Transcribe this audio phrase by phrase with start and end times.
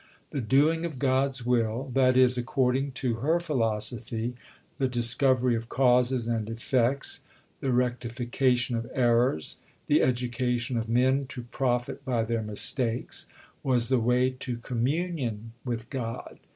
[0.31, 4.33] The doing of God's will that is, according to her philosophy,
[4.79, 7.21] the discovery of causes and effects,
[7.59, 13.27] the rectification of errors, the education of men to profit by their mistakes
[13.61, 16.39] was the way to communion with God.